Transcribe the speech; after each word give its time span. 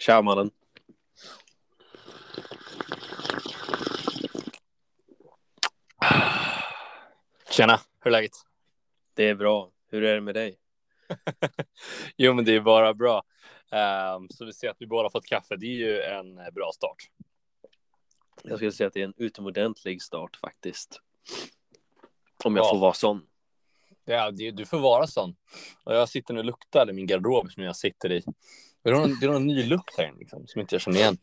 Tja 0.00 0.22
mannen. 0.22 0.50
Tjena, 7.50 7.80
hur 8.00 8.06
är 8.06 8.10
läget? 8.10 8.32
Det 9.14 9.28
är 9.28 9.34
bra. 9.34 9.70
Hur 9.90 10.04
är 10.04 10.14
det 10.14 10.20
med 10.20 10.34
dig? 10.34 10.58
jo, 12.16 12.34
men 12.34 12.44
det 12.44 12.54
är 12.54 12.60
bara 12.60 12.94
bra. 12.94 13.22
Um, 14.16 14.28
så 14.30 14.44
vi 14.44 14.52
ser 14.52 14.68
att 14.70 14.76
vi 14.80 14.86
båda 14.86 15.10
fått 15.10 15.26
kaffe. 15.26 15.56
Det 15.56 15.66
är 15.66 15.76
ju 15.76 16.00
en 16.02 16.38
eh, 16.38 16.50
bra 16.50 16.70
start. 16.74 16.96
Jag 18.42 18.56
skulle 18.58 18.72
säga 18.72 18.86
att 18.86 18.94
det 18.94 19.00
är 19.00 19.04
en 19.04 19.14
utomordentlig 19.16 20.02
start 20.02 20.36
faktiskt. 20.36 21.00
Om 22.44 22.56
jag 22.56 22.64
Ja. 22.64 22.70
får 22.70 22.78
vara 22.78 22.92
sån. 22.92 23.26
Ja, 24.10 24.30
det, 24.30 24.50
du 24.50 24.64
får 24.64 24.78
vara 24.78 25.06
sån. 25.06 25.36
Och 25.84 25.94
jag 25.94 26.08
sitter 26.08 26.34
nu 26.34 26.40
och 26.40 26.46
luktar 26.46 26.90
i 26.90 26.92
min 26.92 27.06
garderob 27.06 27.52
som 27.52 27.62
jag 27.62 27.76
sitter 27.76 28.12
i. 28.12 28.22
Det 28.82 28.90
är 28.90 28.94
någon, 28.94 29.20
det 29.20 29.26
är 29.26 29.30
någon 29.30 29.46
ny 29.46 29.62
lukt 29.62 29.98
här 29.98 30.12
liksom, 30.18 30.46
som 30.46 30.60
inte 30.60 30.74
jag 30.74 30.82
känner 30.82 30.98
igen. 30.98 31.18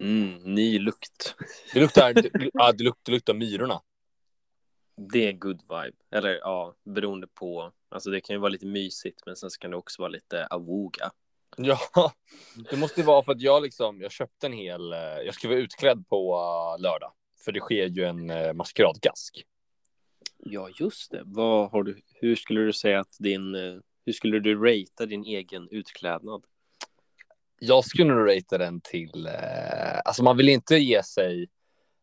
Mm, 0.00 0.54
ny 0.54 0.78
lukt. 0.78 1.34
Det 1.74 1.80
luktar, 1.80 2.14
det, 2.14 2.30
ja, 2.52 2.72
det 2.72 2.84
luktar, 2.84 3.02
det 3.04 3.12
luktar 3.12 3.34
myrorna. 3.34 3.80
Det 5.12 5.28
är 5.28 5.32
good 5.32 5.60
vibe. 5.62 5.96
Eller 6.10 6.30
ja, 6.30 6.74
beroende 6.84 7.26
på. 7.26 7.72
Alltså 7.88 8.10
det 8.10 8.20
kan 8.20 8.36
ju 8.36 8.40
vara 8.40 8.50
lite 8.50 8.66
mysigt, 8.66 9.22
men 9.26 9.36
sen 9.36 9.50
så 9.50 9.58
kan 9.58 9.70
det 9.70 9.76
också 9.76 10.02
vara 10.02 10.10
lite 10.10 10.46
avoga. 10.46 11.10
Ja, 11.56 11.78
det 12.70 12.76
måste 12.76 13.00
ju 13.00 13.06
vara 13.06 13.22
för 13.22 13.32
att 13.32 13.40
jag 13.40 13.62
liksom, 13.62 14.00
jag 14.00 14.12
köpte 14.12 14.46
en 14.46 14.52
hel, 14.52 14.92
eh, 14.92 14.98
jag 14.98 15.34
skulle 15.34 15.54
vara 15.54 15.62
utklädd 15.64 16.08
på 16.08 16.34
eh, 16.34 16.82
lördag. 16.82 17.12
För 17.44 17.52
det 17.52 17.60
sker 17.60 17.86
ju 17.86 18.04
en 18.04 18.30
uh, 18.30 18.52
maskeradgask. 18.52 19.44
Ja, 20.44 20.68
just 20.80 21.10
det. 21.10 21.22
Vad 21.24 21.70
har 21.70 21.82
du? 21.82 22.00
Hur 22.14 22.36
skulle 22.36 22.60
du 22.60 22.72
säga 22.72 23.00
att 23.00 23.16
din? 23.18 23.54
eh, 23.54 23.74
Hur 24.06 24.12
skulle 24.12 24.38
du 24.40 24.54
ratea 24.54 25.06
din 25.06 25.24
egen 25.24 25.68
utklädnad? 25.70 26.44
Jag 27.60 27.84
skulle 27.84 28.14
nog 28.14 28.28
ratea 28.28 28.58
den 28.58 28.80
till, 28.80 29.26
eh, 29.26 29.98
alltså 30.04 30.22
man 30.22 30.36
vill 30.36 30.48
inte 30.48 30.76
ge 30.76 31.02
sig, 31.02 31.48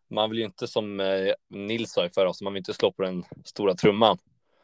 man 0.09 0.29
vill 0.29 0.39
ju 0.39 0.45
inte 0.45 0.67
som 0.67 0.99
eh, 0.99 1.33
Nils 1.49 1.91
sa 1.91 2.05
i 2.05 2.09
förra 2.09 2.29
avsnittet, 2.29 2.43
man 2.43 2.53
vill 2.53 2.59
inte 2.61 2.73
slå 2.73 2.91
på 2.91 3.01
den 3.01 3.23
stora 3.45 3.75
trumman. 3.75 4.17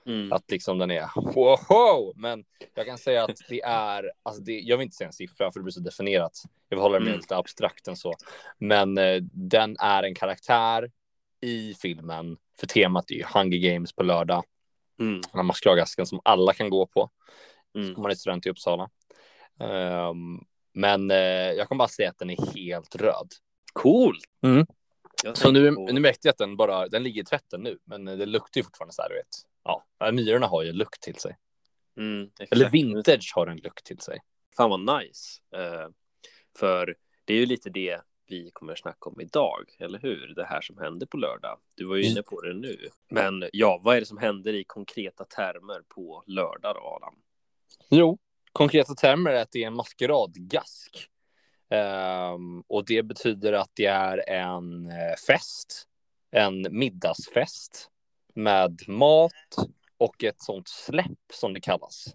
Mm. 0.06 0.32
Att 0.34 0.52
liksom 0.52 0.78
den 0.78 0.92
är 0.92 1.10
wow, 1.34 2.14
men 2.16 2.46
jag 2.74 2.86
kan 2.86 2.98
säga 2.98 3.24
att 3.24 3.38
det 3.50 3.62
är, 3.62 4.12
alltså 4.24 4.42
det, 4.42 4.60
jag 4.60 4.78
vill 4.78 4.86
inte 4.86 4.96
säga 4.96 5.08
en 5.08 5.14
siffra 5.14 5.52
för 5.52 5.60
det 5.60 5.64
blir 5.64 5.72
så 5.72 5.80
definierat. 5.80 6.42
Jag 6.70 6.78
vill 6.78 6.82
hålla 6.84 6.94
det 7.00 7.06
mer 7.06 7.10
Mm. 7.12 7.20
lite 7.20 7.38
abstrakt 7.38 7.88
än 7.88 7.96
så. 7.96 8.14
Men 8.58 8.98
eh, 8.98 9.22
den 9.32 9.76
är 9.80 10.04
en 10.04 10.16
karaktär 10.16 10.92
i 11.46 11.76
filmen, 11.82 12.38
för 12.60 12.68
temat 12.68 13.12
är 13.12 13.16
ju 13.16 13.24
Hunger 13.34 13.58
Games 13.58 13.94
på 13.94 14.04
lördag. 14.04 14.44
Mm. 15.00 15.22
Den 15.22 15.32
här 15.34 15.44
maskeradgasken 15.44 16.06
som 16.06 16.22
alla 16.24 16.54
kan 16.54 16.70
gå 16.70 16.88
på 16.88 17.10
Mm. 17.76 17.96
om 17.96 18.02
man 18.02 18.12
är 18.12 18.16
student 18.16 18.46
i 18.46 18.50
Uppsala. 18.50 18.90
Ehm, 19.60 20.40
men 20.74 21.12
eh, 21.12 21.18
jag 21.52 21.68
kan 21.68 21.78
bara 21.78 21.88
säga 21.88 22.10
att 22.10 22.20
den 22.20 22.30
är 22.30 22.56
helt 22.56 22.96
röd. 22.96 23.32
Cool. 23.74 24.18
Mm. 24.44 24.66
Så 25.34 25.52
nu, 25.52 25.72
nu 25.72 26.00
märkte 26.00 26.28
jag 26.28 26.32
att 26.32 26.38
den 26.38 26.58
bara, 26.58 26.88
den 26.88 27.04
ligger 27.04 27.22
i 27.22 27.26
tvätten 27.26 27.62
nu, 27.62 27.80
men 27.84 28.06
det 28.06 28.26
luktar 28.26 28.60
ju 28.60 28.64
fortfarande 28.64 28.94
så 28.94 29.02
här, 29.02 29.10
du 29.10 29.16
vet. 29.16 29.28
Ja, 29.64 30.12
myrorna 30.12 30.48
har 30.48 30.64
ju 30.64 30.70
en 30.70 30.78
lukt 30.78 31.02
till 31.02 31.16
sig. 31.16 31.38
Mm. 31.98 32.30
Eller 32.52 32.70
vintage 32.70 33.32
har 33.36 33.48
en 33.48 33.58
lukt 33.58 33.86
till 33.86 34.00
sig. 34.00 34.20
Fan 34.58 34.70
vad 34.70 35.00
nice. 35.00 35.42
Eh, 35.56 35.90
för 36.58 36.96
det 37.26 37.34
är 37.34 37.38
ju 37.38 37.46
lite 37.46 37.70
det 37.70 38.02
vi 38.28 38.52
kommer 38.54 38.76
snacka 38.76 39.10
om 39.10 39.22
idag, 39.22 39.76
eller 39.80 40.00
hur? 40.00 40.34
Det 40.36 40.46
här 40.46 40.62
som 40.62 40.78
hände 40.78 41.08
på 41.08 41.18
lördag. 41.18 41.60
Du 41.76 41.86
var 41.86 41.96
ju 41.96 42.04
inne 42.04 42.22
på 42.22 42.42
det 42.42 42.54
nu. 42.54 42.90
Men 43.10 43.50
ja, 43.54 43.82
vad 43.84 43.96
är 43.96 44.00
det 44.00 44.06
som 44.06 44.18
händer 44.18 44.54
i 44.54 44.64
konkreta 44.64 45.26
termer 45.26 45.82
på 45.88 46.24
lördag 46.28 46.76
då, 46.76 46.82
Adam? 46.82 47.16
Jo, 47.90 48.18
konkreta 48.52 48.94
termer 48.94 49.32
är 49.32 49.42
att 49.42 49.52
det 49.52 49.64
är 49.64 49.68
en 49.68 49.76
maskeradgask. 49.76 51.10
Ehm, 51.70 52.62
och 52.68 52.86
det 52.86 53.04
betyder 53.04 53.54
att 53.54 53.72
det 53.74 53.86
är 53.86 54.30
en 54.30 54.86
eh, 54.86 55.16
fest, 55.28 55.88
en 56.32 56.68
middagsfest 56.72 57.90
med 58.34 58.82
mat 58.88 59.32
och 59.98 60.24
ett 60.24 60.42
sånt 60.42 60.68
släpp 60.68 61.32
som 61.34 61.54
det 61.54 61.62
kallas. 61.62 62.14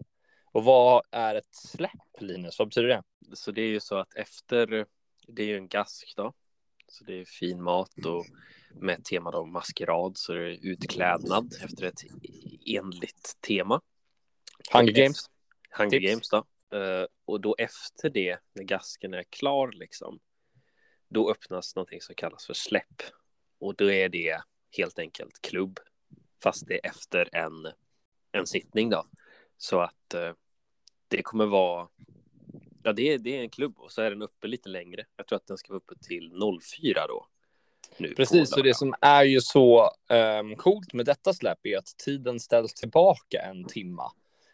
Och 0.52 0.64
vad 0.64 1.02
är 1.10 1.34
ett 1.34 1.54
släpp, 1.54 2.20
Linus? 2.20 2.58
Vad 2.58 2.68
betyder 2.68 2.88
det? 2.88 3.02
Så 3.34 3.50
det 3.50 3.62
är 3.62 3.68
ju 3.68 3.80
så 3.80 3.96
att 3.96 4.14
efter, 4.14 4.86
det 5.32 5.42
är 5.42 5.46
ju 5.46 5.56
en 5.56 5.68
gask 5.68 6.12
då. 6.16 6.32
Så 6.88 7.04
det 7.04 7.20
är 7.20 7.24
fin 7.24 7.62
mat 7.62 8.06
och 8.06 8.26
med 8.74 9.04
tema 9.04 9.30
då 9.30 9.46
maskerad 9.46 10.18
så 10.18 10.32
är 10.32 10.38
det 10.38 10.56
utklädnad 10.56 11.54
efter 11.64 11.84
ett 11.84 12.00
enligt 12.66 13.36
tema. 13.40 13.80
Hunger 14.72 14.92
Games. 14.92 15.30
Hunger 15.70 15.90
Tips. 15.90 16.10
Games 16.10 16.28
då. 16.28 16.44
Eh, 16.78 17.06
och 17.24 17.40
då 17.40 17.54
efter 17.58 18.10
det, 18.10 18.38
när 18.52 18.64
gasken 18.64 19.14
är 19.14 19.22
klar 19.22 19.72
liksom, 19.72 20.20
då 21.08 21.30
öppnas 21.30 21.76
någonting 21.76 22.00
som 22.00 22.14
kallas 22.14 22.46
för 22.46 22.54
släpp. 22.54 23.02
Och 23.58 23.74
då 23.74 23.90
är 23.90 24.08
det 24.08 24.42
helt 24.76 24.98
enkelt 24.98 25.42
klubb, 25.42 25.80
fast 26.42 26.66
det 26.66 26.74
är 26.74 26.90
efter 26.90 27.28
en, 27.32 27.72
en 28.32 28.46
sittning 28.46 28.90
då. 28.90 29.06
Så 29.56 29.80
att 29.80 30.14
eh, 30.14 30.32
det 31.08 31.22
kommer 31.22 31.46
vara, 31.46 31.88
ja 32.82 32.92
det 32.92 33.02
är, 33.02 33.18
det 33.18 33.36
är 33.36 33.40
en 33.40 33.50
klubb 33.50 33.78
och 33.78 33.92
så 33.92 34.02
är 34.02 34.10
den 34.10 34.22
uppe 34.22 34.46
lite 34.46 34.68
längre. 34.68 35.04
Jag 35.16 35.26
tror 35.26 35.36
att 35.36 35.46
den 35.46 35.58
ska 35.58 35.72
vara 35.72 35.80
uppe 35.86 36.04
till 36.04 36.32
04 36.60 37.06
då. 37.06 37.26
Nu 37.98 38.14
Precis, 38.14 38.56
och 38.56 38.62
det 38.62 38.74
som 38.74 38.94
är 39.00 39.24
ju 39.24 39.40
så 39.40 39.90
um, 40.40 40.56
coolt 40.56 40.92
med 40.92 41.06
detta 41.06 41.32
släpp 41.32 41.66
är 41.66 41.78
att 41.78 41.96
tiden 42.04 42.40
ställs 42.40 42.74
tillbaka 42.74 43.42
en 43.42 43.64
timma. 43.64 44.12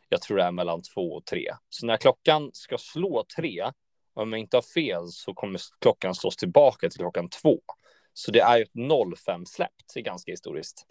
Jag 0.08 0.22
tror 0.22 0.36
det 0.36 0.42
är 0.42 0.52
mellan 0.52 0.82
två 0.82 1.12
och 1.12 1.24
tre. 1.24 1.54
Så 1.68 1.86
när 1.86 1.96
klockan 1.96 2.50
ska 2.52 2.78
slå 2.78 3.24
tre, 3.36 3.72
om 4.14 4.32
jag 4.32 4.40
inte 4.40 4.56
har 4.56 4.62
fel, 4.62 5.08
så 5.08 5.34
kommer 5.34 5.60
klockan 5.80 6.14
slås 6.14 6.36
tillbaka 6.36 6.90
till 6.90 6.98
klockan 6.98 7.28
två. 7.28 7.60
Så 8.12 8.30
det 8.30 8.40
är 8.40 8.56
ju 8.56 8.62
ett 8.62 8.74
05-släpp. 8.74 9.72
Det 9.94 10.00
är 10.00 10.04
ganska 10.04 10.30
historiskt. 10.32 10.86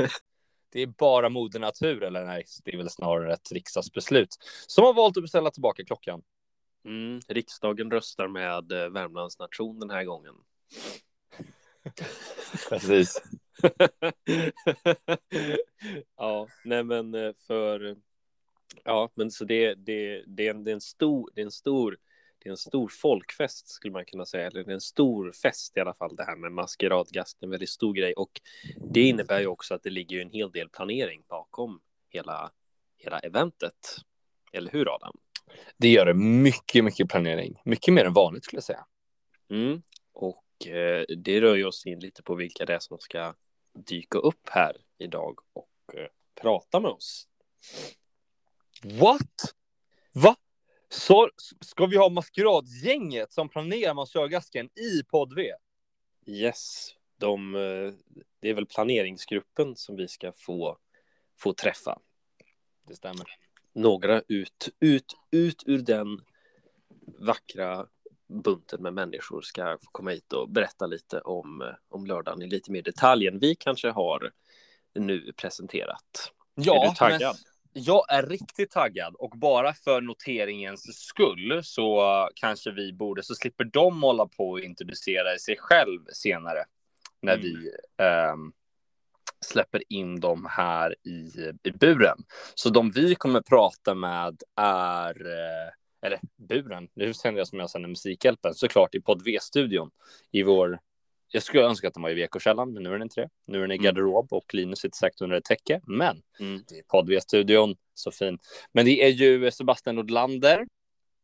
det 0.72 0.82
är 0.82 0.86
bara 0.86 1.28
moder 1.28 1.60
natur, 1.60 2.02
eller 2.02 2.24
nej, 2.24 2.44
det 2.64 2.72
är 2.72 2.76
väl 2.76 2.90
snarare 2.90 3.32
ett 3.32 3.52
riksdagsbeslut 3.52 4.36
som 4.66 4.84
har 4.84 4.94
valt 4.94 5.16
att 5.16 5.22
beställa 5.22 5.50
tillbaka 5.50 5.84
klockan. 5.84 6.22
Mm, 6.84 7.20
riksdagen 7.28 7.90
röstar 7.90 8.28
med 8.28 8.72
eh, 8.72 8.88
Värmlands 8.88 9.38
nation 9.38 9.80
den 9.80 9.90
här 9.90 10.04
gången. 10.04 10.34
Precis. 12.68 13.22
ja, 16.16 16.48
nej 16.64 16.84
men 16.84 17.14
eh, 17.14 17.32
för 17.46 17.96
ja, 18.84 19.10
men 19.14 19.30
så 19.30 19.44
det, 19.44 19.74
det, 19.74 20.24
det, 20.26 20.46
är 20.46 20.50
en, 20.50 20.64
det 20.64 20.70
är 20.70 20.74
en 20.74 20.80
stor, 20.80 21.30
det 21.34 21.40
är 21.40 21.44
en 21.44 21.50
stor, 21.50 21.96
det 22.38 22.48
är 22.48 22.50
en 22.50 22.56
stor 22.56 22.88
folkfest 22.88 23.68
skulle 23.68 23.92
man 23.92 24.04
kunna 24.04 24.26
säga, 24.26 24.46
eller 24.46 24.64
det 24.64 24.70
är 24.70 24.74
en 24.74 24.80
stor 24.80 25.32
fest 25.32 25.76
i 25.76 25.80
alla 25.80 25.94
fall 25.94 26.16
det 26.16 26.24
här 26.24 26.36
med 26.36 26.52
maskeradgast, 26.52 27.42
en 27.42 27.50
väldigt 27.50 27.70
stor 27.70 27.94
grej 27.94 28.12
och 28.12 28.40
det 28.76 29.00
innebär 29.00 29.40
ju 29.40 29.46
också 29.46 29.74
att 29.74 29.82
det 29.82 29.90
ligger 29.90 30.20
en 30.20 30.30
hel 30.30 30.50
del 30.50 30.68
planering 30.68 31.24
bakom 31.28 31.80
hela, 32.08 32.50
hela 32.98 33.18
eventet. 33.18 33.96
Eller 34.52 34.70
hur 34.70 34.94
Adam? 34.94 35.16
Det 35.76 35.88
gör 35.88 36.06
det 36.06 36.14
mycket, 36.14 36.84
mycket 36.84 37.08
planering. 37.08 37.60
Mycket 37.64 37.94
mer 37.94 38.04
än 38.04 38.12
vanligt 38.12 38.44
skulle 38.44 38.56
jag 38.56 38.64
säga. 38.64 38.86
Mm. 39.50 39.82
Och 40.12 40.66
eh, 40.66 41.04
det 41.16 41.40
rör 41.40 41.54
ju 41.54 41.64
oss 41.64 41.86
in 41.86 42.00
lite 42.00 42.22
på 42.22 42.34
vilka 42.34 42.64
det 42.64 42.74
är 42.74 42.78
som 42.78 42.98
ska 42.98 43.34
dyka 43.74 44.18
upp 44.18 44.48
här 44.50 44.76
idag 44.98 45.38
och 45.52 45.94
eh, 45.94 46.06
prata 46.40 46.80
med 46.80 46.90
oss. 46.90 47.28
What? 48.82 49.54
Va? 50.12 50.36
Så 50.88 51.30
ska 51.60 51.86
vi 51.86 51.96
ha 51.96 52.08
maskeradgänget 52.08 53.32
som 53.32 53.48
planerar 53.48 53.94
maskeradgasken 53.94 54.66
i 54.66 55.02
podd 55.02 55.34
V? 55.34 55.52
Yes, 56.26 56.88
de, 57.16 57.54
eh, 57.54 57.92
det 58.40 58.50
är 58.50 58.54
väl 58.54 58.66
planeringsgruppen 58.66 59.76
som 59.76 59.96
vi 59.96 60.08
ska 60.08 60.32
få, 60.32 60.78
få 61.38 61.52
träffa. 61.52 61.98
Det 62.88 62.96
stämmer. 62.96 63.26
Några 63.74 64.22
ut, 64.28 64.68
ut, 64.80 65.14
ut 65.30 65.62
ur 65.66 65.78
den 65.78 66.20
vackra 67.18 67.86
bunten 68.44 68.82
med 68.82 68.92
människor 68.94 69.42
ska 69.42 69.78
få 69.84 69.90
komma 69.92 70.10
hit 70.10 70.32
och 70.32 70.50
berätta 70.50 70.86
lite 70.86 71.20
om, 71.20 71.74
om 71.88 72.06
lördagen 72.06 72.42
i 72.42 72.46
lite 72.46 72.72
mer 72.72 72.82
detalj 72.82 73.26
än 73.26 73.38
vi 73.38 73.54
kanske 73.54 73.90
har 73.90 74.32
nu 74.94 75.32
presenterat. 75.36 76.32
Ja, 76.54 76.84
är 76.84 76.88
du 76.88 76.94
taggad? 76.94 77.20
Men 77.20 77.82
jag 77.84 78.12
är 78.12 78.26
riktigt 78.26 78.70
taggad 78.70 79.14
och 79.18 79.30
bara 79.30 79.72
för 79.72 80.00
noteringens 80.00 80.98
skull 81.06 81.60
så 81.64 82.28
kanske 82.34 82.70
vi 82.70 82.92
borde 82.92 83.22
så 83.22 83.34
slipper 83.34 83.64
de 83.64 84.02
hålla 84.02 84.26
på 84.26 84.50
och 84.50 84.60
introducera 84.60 85.38
sig 85.38 85.56
själv 85.58 86.00
senare 86.12 86.64
när 87.22 87.34
Mm. 87.34 87.42
vi 87.42 87.70
ehm, 88.04 88.52
släpper 89.44 89.82
in 89.88 90.20
dem 90.20 90.46
här 90.50 90.94
i, 91.06 91.30
i 91.62 91.70
buren. 91.70 92.18
Så 92.54 92.70
de 92.70 92.90
vi 92.90 93.14
kommer 93.14 93.40
prata 93.40 93.94
med 93.94 94.42
är, 94.56 95.26
eh, 95.26 95.72
eller 96.06 96.20
buren, 96.36 96.88
nu 96.94 97.14
sänder 97.14 97.40
jag 97.40 97.48
som 97.48 97.58
jag 97.58 97.70
sänder 97.70 97.88
Musikhjälpen, 97.88 98.54
såklart 98.54 98.94
i 98.94 99.00
podd 99.00 99.22
V-studion 99.24 99.90
i 100.32 100.42
vår 100.42 100.78
jag 101.28 101.42
skulle 101.42 101.62
önska 101.62 101.88
att 101.88 101.94
den 101.94 102.02
var 102.02 102.10
i 102.10 102.14
VK-källan, 102.26 102.72
men 102.72 102.82
nu 102.82 102.88
är 102.88 102.92
den 102.92 103.02
inte 103.02 103.20
det. 103.20 103.28
Nu 103.46 103.58
är 103.58 103.62
den 103.62 103.70
i 103.70 103.74
Mm. 103.74 103.84
garderob 103.84 104.32
och 104.32 104.54
Linus 104.54 104.78
sitter 104.78 104.96
säkert 104.96 105.20
under 105.20 105.36
ett 105.36 105.44
täcke. 105.44 105.80
Men 105.86 106.22
Mm. 106.40 106.62
det 106.68 106.78
är 106.78 106.82
podd 106.82 107.08
V-studion, 107.08 107.76
så 107.94 108.10
fin. 108.10 108.38
Men 108.72 108.84
det 108.84 109.02
är 109.04 109.08
ju 109.08 109.50
Sebastian 109.50 109.96
Nordlander, 109.96 110.66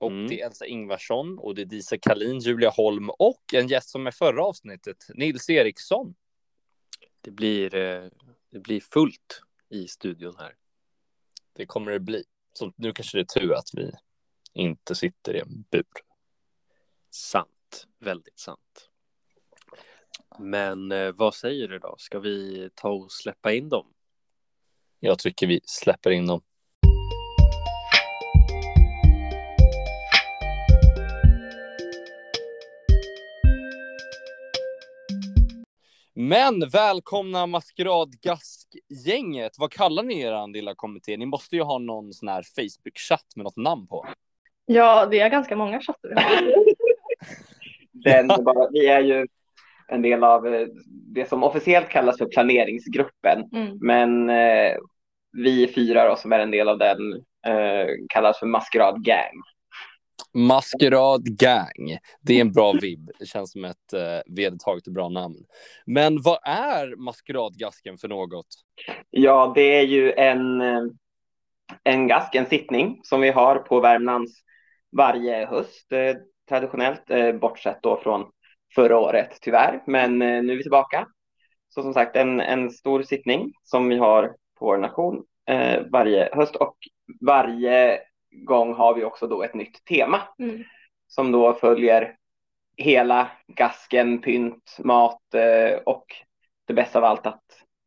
Och 0.02 0.11
Mm. 0.11 0.28
det 0.28 0.40
är 0.40 0.46
Elsa 0.46 0.66
Ingvarsson 0.66 1.38
och 1.38 1.55
det 1.55 1.62
är 1.62 1.66
Disa 1.66 1.99
Kalin, 1.99 2.38
Julia 2.38 2.70
Holm 2.70 3.11
och 3.11 3.55
en 3.55 3.69
gäst 3.69 3.88
som 3.88 4.06
är 4.06 4.11
förra 4.11 4.44
avsnittet, 4.44 4.96
Nils 5.14 5.50
Eriksson. 5.50 6.14
Det 7.20 7.31
blir, 7.31 7.75
eh, 7.75 8.11
det 8.50 8.58
blir 8.58 8.81
fullt 8.81 9.43
i 9.69 9.88
studion 9.88 10.34
här. 10.38 10.55
Det 11.52 11.67
kommer 11.67 11.93
det 11.93 12.00
bli. 12.00 12.25
Så 12.52 12.72
nu 12.76 12.93
kanske 12.93 13.19
det 13.19 13.22
är 13.22 13.40
tur 13.40 13.52
att 13.55 13.69
vi 13.72 13.93
inte 14.52 14.94
sitter 14.94 15.37
i 15.37 15.40
en 15.40 15.64
bur. 15.70 15.84
Sant, 17.11 17.87
väldigt 17.99 18.38
sant. 18.38 18.90
Men 20.38 20.93
eh, 20.93 21.12
vad 21.12 21.34
säger 21.34 21.69
du 21.69 21.78
då? 21.78 21.94
Ska 21.99 22.19
vi 22.19 22.70
ta 22.75 22.88
och 22.88 23.12
släppa 23.12 23.52
in 23.52 23.69
dem? 23.69 23.94
Jag 25.00 25.19
tycker 25.19 25.46
vi 25.46 25.61
släpper 25.64 26.11
in 26.11 26.26
dem. 26.26 26.40
Men 36.20 36.69
välkomna 36.69 37.46
maskeradgaskgänget. 37.46 39.52
Vad 39.58 39.72
kallar 39.72 40.02
ni 40.02 40.20
er 40.20 40.52
lilla 40.52 40.75
kommitté? 40.75 41.17
Ni 41.17 41.26
måste 41.26 41.56
ju 41.56 41.62
ha 41.62 41.78
någon 41.78 42.12
sån 42.12 42.28
här 42.28 42.43
Facebook-chatt 42.43 43.37
med 43.37 43.44
något 43.44 43.56
namn 43.56 43.87
på. 43.87 44.06
Ja, 44.67 45.06
det 45.06 45.20
är 45.20 45.28
ganska 45.28 45.56
många 45.56 45.81
chattar 45.81 46.08
vi 46.08 46.14
har. 46.22 46.55
Den, 47.93 48.31
är 48.31 48.43
bara, 48.43 48.70
vi 48.70 48.87
är 48.87 49.00
ju 49.00 49.26
en 49.88 50.02
del 50.02 50.25
av 50.25 50.46
eh, 50.46 50.67
det 51.14 51.28
som 51.28 51.44
officiellt 51.44 51.88
kallas 51.88 52.19
för 52.19 52.26
planeringsgruppen. 52.26 53.44
Mm. 53.52 53.78
Men 53.81 54.31
eh, 54.31 54.76
vi 55.32 55.73
fyra 55.75 56.08
då, 56.08 56.16
som 56.16 56.32
är 56.32 56.38
en 56.38 56.50
del 56.50 56.69
av 56.69 56.78
den 56.78 57.12
eh, 57.46 57.87
kallas 58.08 58.38
för 58.38 58.46
Maskerad 60.34 61.38
Gang. 61.38 61.98
Det 62.20 62.36
är 62.36 62.40
en 62.40 62.52
bra 62.52 62.72
vibb. 62.72 63.10
Det 63.18 63.26
känns 63.26 63.52
som 63.52 63.64
ett 63.64 63.92
eh, 63.92 64.34
vedertaget 64.34 64.86
och 64.86 64.92
bra 64.92 65.08
namn. 65.08 65.36
Men 65.86 66.22
vad 66.22 66.38
är 66.42 66.96
maskeradgasken 66.96 67.98
för 67.98 68.08
något? 68.08 68.46
Ja, 69.10 69.52
det 69.54 69.78
är 69.78 69.82
ju 69.82 70.12
en, 70.12 70.60
eh, 70.60 70.82
en 71.84 72.06
gask, 72.06 72.34
en 72.34 72.46
sittning 72.46 73.00
som 73.02 73.20
vi 73.20 73.30
har 73.30 73.56
på 73.56 73.80
Värmlands 73.80 74.32
varje 74.96 75.46
höst 75.46 75.92
eh, 75.92 76.16
traditionellt, 76.48 77.10
eh, 77.10 77.32
bortsett 77.32 77.78
då 77.82 78.00
från 78.02 78.26
förra 78.74 78.98
året 78.98 79.38
tyvärr. 79.40 79.82
Men 79.86 80.22
eh, 80.22 80.42
nu 80.42 80.52
är 80.52 80.56
vi 80.56 80.62
tillbaka. 80.62 81.06
Så 81.68 81.82
som 81.82 81.94
sagt, 81.94 82.16
en, 82.16 82.40
en 82.40 82.70
stor 82.70 83.02
sittning 83.02 83.52
som 83.62 83.88
vi 83.88 83.96
har 83.96 84.28
på 84.58 84.66
vår 84.66 84.78
nation 84.78 85.24
eh, 85.50 85.82
varje 85.92 86.28
höst 86.32 86.56
och 86.56 86.76
varje 87.20 88.00
gång 88.32 88.74
har 88.74 88.94
vi 88.94 89.04
också 89.04 89.26
då 89.26 89.42
ett 89.42 89.54
nytt 89.54 89.84
tema 89.84 90.22
Mm. 90.38 90.64
som 91.06 91.32
då 91.32 91.54
följer 91.54 92.16
hela 92.76 93.30
gasken, 93.46 94.20
pynt, 94.20 94.76
mat 94.78 95.34
eh, 95.34 95.78
och 95.86 96.06
det 96.66 96.74
bästa 96.74 96.98
av 96.98 97.04
allt 97.04 97.26
att 97.26 97.44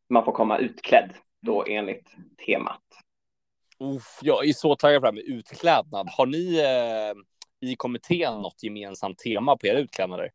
man 0.10 0.26
får 0.26 0.32
komma 0.32 0.58
utklädd 0.58 1.14
då 1.42 1.66
enligt 1.68 2.16
temat. 2.46 2.82
Uff, 3.80 4.20
jag 4.22 4.48
är 4.48 4.54
så 4.54 4.76
taggad 4.76 5.02
på 5.02 5.06
det 5.06 5.08
här 5.08 5.14
med 5.14 5.38
utklädnad. 5.38 6.10
Har 6.18 6.26
ni 6.26 6.60
eh, 6.60 7.70
i 7.70 7.76
kommittén 7.76 8.34
något 8.42 8.64
gemensamt 8.64 9.18
tema 9.20 9.58
på 9.58 9.68
era 9.68 9.78
utklädnader? 9.80 10.32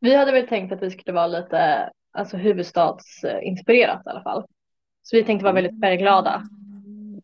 Vi 0.00 0.14
hade 0.14 0.32
väl 0.32 0.48
tänkt 0.48 0.72
att 0.72 0.82
vi 0.82 0.90
skulle 0.90 1.12
vara 1.14 1.26
lite 1.26 1.90
alltså, 2.12 2.36
huvudstadsinspirerat 2.36 4.06
i 4.06 4.08
alla 4.08 4.22
fall. 4.22 4.44
Så 5.02 5.16
vi 5.16 5.24
tänkte 5.24 5.44
vara 5.44 5.54
väldigt 5.54 5.80
färgglada. 5.80 6.42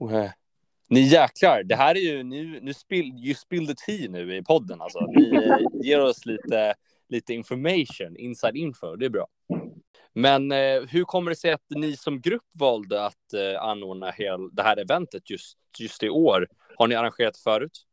Eh, 0.01 0.31
Ni 0.91 1.01
jäklar, 1.01 1.63
det 1.63 1.77
här 1.77 1.95
är 1.95 2.01
ju, 2.01 2.23
nu, 2.23 2.59
nu 2.63 2.75
spill, 2.75 3.07
you 3.07 3.35
spill 3.35 3.67
the 3.67 3.75
tea 3.75 4.11
nu 4.11 4.37
i 4.37 4.43
podden 4.43 4.81
alltså. 4.81 5.07
Ni 5.07 5.35
eh, 5.37 5.57
ger 5.83 6.01
oss 6.01 6.27
lite, 6.27 6.75
lite 7.09 7.35
information, 7.35 8.17
inside 8.17 8.57
info, 8.57 8.97
det 8.97 9.07
är 9.07 9.11
bra. 9.11 9.27
Men 10.13 10.53
eh, 10.53 10.83
hur 10.89 11.05
kommer 11.05 11.31
det 11.31 11.37
sig 11.37 11.53
att 11.53 11.65
ni 11.77 11.97
som 11.97 12.21
grupp 12.21 12.47
valde 12.59 13.07
att 13.07 13.33
eh, 13.35 13.63
anordna 13.63 14.11
hel, 14.11 14.55
det 14.55 14.63
här 14.63 14.77
eventet 14.77 15.31
just, 15.31 15.59
just 15.79 16.03
i 16.03 16.09
år? 16.09 16.49
Har 16.77 16.87
ni 16.89 16.95
arrangerat 16.95 17.37
förut? 17.39 17.85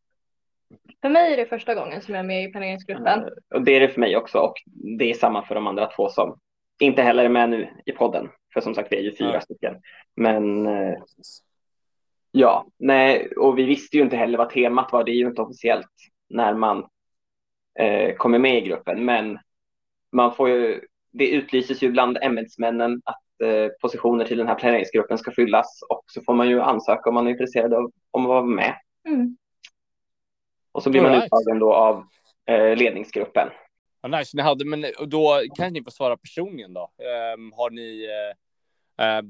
För 1.02 1.10
mig 1.10 1.34
är 1.34 1.38
det 1.38 1.46
första 1.46 1.76
gången 1.76 2.02
som 2.02 2.14
jag 2.14 2.20
är 2.24 2.28
med 2.28 2.44
i 2.44 2.52
planeringsgruppen. 2.52 3.24
Och 3.56 3.62
det 3.62 3.72
är 3.72 3.80
det 3.80 3.90
för 3.90 4.00
mig 4.00 4.18
också 4.18 4.38
och 4.38 4.54
det 4.98 5.10
är 5.10 5.14
samma 5.14 5.46
för 5.46 5.56
de 5.56 5.68
andra 5.68 5.86
två 5.88 6.10
som 6.10 6.40
inte 6.80 7.02
heller 7.02 7.26
är 7.26 7.30
med 7.30 7.50
nu 7.50 7.70
i 7.86 7.92
podden. 7.92 8.30
För 8.54 8.62
som 8.62 8.76
sagt, 8.76 8.92
vi 8.92 8.98
är 8.98 9.02
ju 9.02 9.16
fyra 9.16 9.34
Ja. 9.34 9.42
stycken. 9.42 9.76
Men 10.16 10.66
eh, 10.68 10.94
ja, 12.36 12.66
nej, 12.78 13.32
och 13.38 13.58
vi 13.58 13.64
visste 13.64 13.98
ju 13.98 14.04
inte 14.04 14.16
heller 14.16 14.38
vad 14.38 14.50
temat 14.50 14.92
var. 14.92 15.04
Det 15.04 15.12
är 15.12 15.16
ju 15.16 15.28
inte 15.28 15.42
officiellt 15.42 15.92
när 16.30 16.54
man 16.54 16.88
eh, 17.80 18.16
kommer 18.16 18.40
med 18.40 18.58
i 18.58 18.62
gruppen. 18.62 19.06
Men 19.06 19.40
man 20.12 20.36
får 20.36 20.50
ju, 20.50 20.82
det 21.12 21.30
utlyses 21.30 21.82
ju 21.82 21.92
bland 21.92 22.18
ämbetsmännen 22.22 23.02
att 23.06 23.42
eh, 23.44 23.68
positioner 23.82 24.26
till 24.26 24.38
den 24.38 24.48
här 24.48 24.56
planeringsgruppen 24.56 25.18
ska 25.18 25.32
fyllas 25.32 25.80
och 25.90 26.04
så 26.08 26.22
får 26.22 26.34
man 26.34 26.50
ju 26.50 26.62
ansöka 26.62 27.10
om 27.10 27.14
man 27.14 27.28
är 27.28 27.32
intresserad 27.32 27.74
av 27.74 27.92
om 28.12 28.22
att 28.22 28.28
vara 28.28 28.44
med. 28.44 28.76
Mm. 29.08 29.38
Och 30.72 30.84
så 30.84 30.90
blir 30.90 31.02
man 31.02 31.12
All 31.12 31.16
right. 31.16 31.26
uttagen 31.26 31.60
då 31.60 31.74
av 31.74 32.06
eh, 32.46 32.76
ledningsgruppen. 32.76 33.50
Ja, 34.02 34.18
nice, 34.18 34.38
ni 34.38 34.44
hade, 34.44 34.66
men 34.66 34.86
då 35.08 35.42
kanske 35.56 35.70
ni 35.70 35.84
får 35.84 35.92
svara 35.92 36.18
personligen 36.18 36.74
då. 36.74 36.82
Ehm, 36.82 37.52
har 37.52 37.70
ni, 37.70 38.04
eh, 38.06 38.38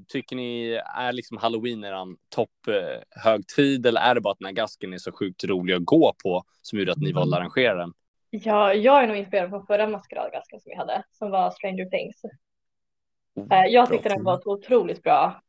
tycker 0.07 0.35
ni 0.35 0.79
är 0.95 1.12
liksom 1.13 1.38
halloween 1.38 1.83
eran 1.83 2.17
topp 2.29 2.67
eh, 2.67 3.25
eller 3.85 4.01
är 4.01 4.15
det 4.15 4.21
bara 4.21 4.31
att 4.31 4.39
den 4.39 4.45
här 4.45 4.53
gasken 4.53 4.94
är 4.94 4.97
så 4.97 5.12
sjukt 5.12 5.44
rolig 5.44 5.73
att 5.73 5.85
gå 5.85 6.13
på 6.23 6.44
som 6.62 6.79
gjorde 6.79 6.91
att 6.91 6.97
ni 6.97 7.12
valde 7.12 7.35
att 7.35 7.39
arrangera 7.41 7.75
den? 7.75 7.94
Ja, 8.29 8.73
jag 8.73 9.03
är 9.03 9.07
nog 9.07 9.17
inspirerad 9.17 9.50
från 9.50 9.65
förra 9.65 9.88
maskeradgasken 9.88 10.59
som 10.59 10.69
vi 10.69 10.75
hade, 10.75 11.03
som 11.12 11.31
var 11.31 11.51
Stranger 11.51 11.85
Things. 11.89 12.21
Eh, 13.51 13.65
Jag 13.67 13.89
tyckte 13.89 14.09
den 14.09 14.23
var 14.23 14.38
så 14.44 14.51
otroligt 14.53 15.03
bra 15.03 15.41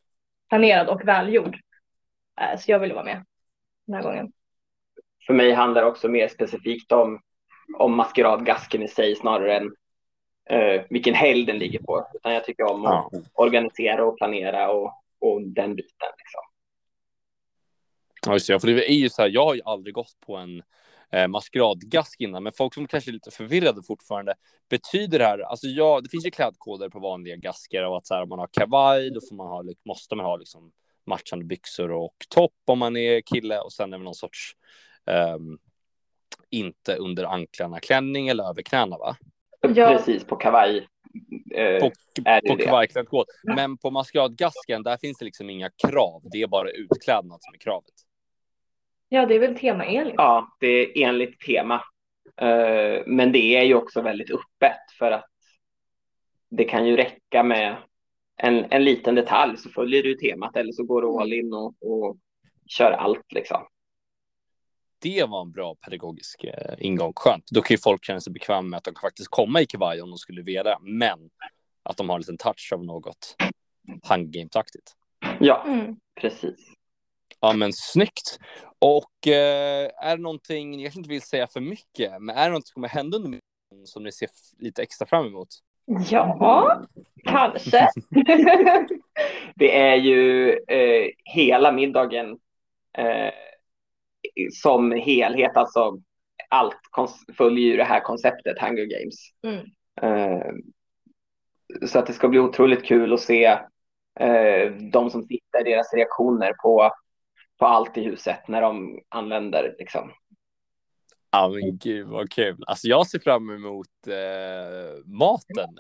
planerad 0.49 0.89
och 0.89 1.09
välgjord. 1.09 1.57
Eh, 2.41 2.59
Så 2.59 2.71
jag 2.71 2.79
ville 2.79 2.95
vara 2.95 3.05
med 3.05 3.25
den 3.87 3.95
här 3.95 4.03
gången. 4.03 4.33
för 5.27 5.35
mig 5.35 5.53
handlar 5.53 5.83
det 5.83 5.89
också 5.89 6.09
mer 6.09 6.29
specifikt 6.29 6.93
om, 6.93 7.21
om 7.79 7.97
maskeradgasken 7.97 8.83
i 8.83 8.89
sig 8.89 9.17
snarare 9.17 9.57
än 9.57 9.75
eh, 10.51 10.83
vilken 10.91 11.15
helg 11.15 11.45
den 11.47 11.59
ligger 11.59 11.79
på. 11.79 12.07
Utan 12.15 12.35
jag 12.35 12.45
tycker 12.45 12.65
om 12.65 12.87
att 12.87 13.09
Ja. 13.13 13.21
organisera 13.35 14.05
och 14.05 14.19
planera 14.19 14.71
och, 14.73 14.93
och 15.21 15.43
den 15.43 15.75
biten. 15.77 16.09
Liksom. 16.19 16.41
Ja, 18.27 18.33
just 18.33 18.47
det, 18.47 18.61
för 18.61 18.69
det 18.69 18.91
är 18.91 18.95
ju 18.95 19.09
så 19.09 19.23
här, 19.23 19.29
jag 19.29 19.45
har 19.45 19.55
ju 19.55 19.61
aldrig 19.65 19.95
gått 19.95 20.21
på 20.27 20.37
en 20.37 20.63
eh, 21.13 21.29
maskeradgask 21.29 22.21
innan, 22.21 22.43
men 22.43 22.53
folk 22.53 22.75
som 22.75 22.87
kanske 22.87 23.11
är 23.11 23.13
lite 23.13 23.31
förvirrade 23.31 23.83
fortfarande. 23.83 24.35
Betyder 24.71 25.19
det 25.19 25.25
här, 25.25 25.39
alltså 25.39 25.67
ja, 25.67 26.01
det 26.01 26.09
finns 26.09 26.27
ju 26.27 26.31
klädkoder 26.31 26.89
på 26.89 26.99
vanliga 26.99 27.37
gasker 27.37 27.85
och 27.85 27.97
att 27.97 28.07
så 28.07 28.15
här, 28.15 28.23
om 28.23 28.29
man 28.29 28.39
har 28.39 28.49
kavaj, 28.53 29.11
då 29.11 29.21
får 29.29 29.37
man 29.37 29.47
ha, 29.47 29.65
måste 29.85 30.15
man 30.15 30.27
ha 30.27 30.37
liksom 30.37 30.73
matchande 31.07 31.45
byxor 31.45 31.91
och 31.91 32.17
topp 32.29 32.55
om 32.67 32.79
man 32.79 32.97
är 32.97 33.21
kille 33.21 33.59
och 33.61 33.73
sen 33.73 33.93
är 33.93 33.99
det 33.99 34.05
någon 34.05 34.15
sorts 34.15 34.57
ehm, 35.07 35.59
inte 36.51 36.97
under 36.97 37.25
anklarna 37.25 37.81
klänning 37.81 38.29
eller 38.29 38.45
över 38.45 38.63
knäna 38.63 38.99
va? 38.99 39.17
Ja. 39.61 39.89
Precis, 39.89 40.25
på 40.25 40.37
kavaj. 40.37 40.87
Eh, 41.55 41.81
På, 41.81 41.91
är 42.25 42.41
det 42.41 42.49
på 42.49 42.57
det. 42.57 42.65
kavajklädkod. 42.65 43.27
Men 43.57 43.79
på 43.79 43.91
maskeradgasken, 43.91 44.83
där 44.83 44.97
finns 44.97 45.19
det 45.19 45.25
liksom 45.25 45.51
inga 45.51 45.71
krav. 45.71 46.23
Det 46.33 46.43
är 46.43 46.47
bara 46.47 46.71
utklädnad 46.71 47.39
som 47.43 47.55
är 47.55 47.59
kravet. 47.59 47.95
Ja, 49.09 49.27
det 49.27 49.35
är 49.35 49.39
väl 49.39 49.59
tema 49.59 49.85
Elin. 49.85 50.15
Ja, 50.17 50.57
det 50.61 50.67
är 50.67 51.09
enligt 51.09 51.41
tema. 51.41 51.75
Eh, 52.37 53.03
men 53.07 53.33
det 53.33 53.57
är 53.57 53.63
ju 53.63 53.75
också 53.75 54.03
väldigt 54.03 54.31
öppet 54.31 54.91
för 54.99 55.11
att 55.11 55.31
det 56.51 56.65
kan 56.65 56.87
ju 56.87 56.97
räcka 56.97 57.43
med 57.43 57.77
en, 58.37 58.65
en 58.71 58.85
liten 58.85 59.15
detalj 59.15 59.57
så 59.57 59.69
följer 59.71 60.03
du 60.03 60.15
temat 60.15 60.57
eller 60.57 60.73
så 60.73 60.85
går 60.85 61.03
du 61.03 61.09
all 61.09 61.33
in 61.33 61.53
och, 61.53 61.75
och 61.81 62.17
kör 62.67 62.91
allt 62.93 63.33
liksom. 63.33 63.67
Det 65.07 65.25
var 65.29 65.43
en 65.43 65.51
bra 65.53 65.75
pedagogisk 65.75 66.45
eh, 66.45 66.75
ingång. 66.79 67.13
Skönt. 67.17 67.45
Då 67.51 67.63
kan 67.63 67.75
ju 67.75 67.79
folk 67.79 68.05
känna 68.05 68.21
sig 68.21 68.33
bekväma 68.33 68.63
med 68.63 68.79
att 68.79 68.85
de 68.85 68.95
kan 68.95 69.01
faktiskt 69.01 69.29
komma 69.29 69.61
i 69.61 69.67
kavaj 69.67 70.03
om 70.03 70.11
de 70.11 70.19
skulle 70.19 70.43
vilja. 70.43 70.79
Men 70.81 71.31
att 71.83 71.97
de 71.97 72.09
har 72.09 72.17
en 72.17 72.21
liten 72.21 72.37
touch 72.39 72.73
av 72.75 72.85
något 72.85 73.37
handgame-taktigt. 74.03 74.93
Ja, 75.41 75.65
Mm. 75.67 75.97
precis. 76.21 76.57
Ja, 77.41 77.53
men 77.53 77.73
snyggt. 77.73 78.39
Och 78.79 79.27
eh, 79.29 79.91
är 80.03 80.17
det 80.17 80.23
någonting, 80.23 80.75
jag 80.81 80.83
kanske 80.83 80.99
inte 81.01 81.09
vill 81.11 81.23
säga 81.23 81.47
för 81.47 81.61
mycket, 81.61 82.23
men 82.23 82.37
är 82.37 82.49
det 82.49 82.55
något 82.55 82.67
som 82.67 82.75
kommer 82.75 82.89
hända 82.89 83.17
under 83.17 83.41
som 83.85 84.03
ni 84.03 84.13
ser 84.13 84.29
lite 84.59 84.83
extra 84.83 85.07
fram 85.07 85.27
emot? 85.27 85.49
Ja, 86.11 86.83
kanske. 87.25 87.89
Det 89.55 89.77
är 89.79 89.95
ju 89.97 90.51
eh, 90.53 91.11
hela 91.25 91.73
middagen 91.73 92.39
eh, 92.99 93.33
som 94.53 94.93
helhet, 94.93 95.57
alltså 95.57 95.99
allt 96.49 96.77
följer 97.37 97.65
ju 97.65 97.77
det 97.77 97.85
här 97.85 98.01
konceptet 98.01 98.59
Hunger 98.59 98.85
Games. 98.85 99.17
Mm. 99.43 99.67
Eh, 100.03 100.53
så 101.87 101.99
att 101.99 102.07
det 102.07 102.13
ska 102.13 102.29
bli 102.29 102.39
otroligt 102.39 102.85
kul 102.85 103.13
att 103.13 103.21
se 103.21 103.45
eh, 104.21 104.73
de 104.93 105.11
som 105.11 105.23
sitter, 105.23 105.65
deras 105.65 105.95
reaktioner 105.95 106.53
på, 106.63 106.91
på 107.59 107.67
allt 107.67 107.99
i 107.99 108.05
huset 108.05 108.49
när 108.49 108.63
de 108.63 109.01
använder 109.09 109.75
liksom. 109.79 110.13
Ja 111.31 111.49
men 111.49 111.79
gud 111.79 112.07
vad 112.07 112.31
kul. 112.31 112.65
Alltså 112.67 112.89
jag 112.89 113.07
ser 113.07 113.19
fram 113.19 113.51
emot 113.51 114.07
eh, 114.07 115.05
maten. 115.05 115.77